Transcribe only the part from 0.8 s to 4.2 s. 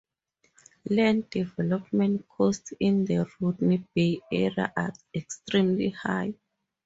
Land development costs in the Rodney Bay